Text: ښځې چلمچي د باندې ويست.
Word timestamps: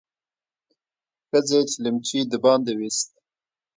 ښځې 1.29 1.59
چلمچي 1.71 2.19
د 2.31 2.33
باندې 2.43 2.71
ويست. 2.79 3.09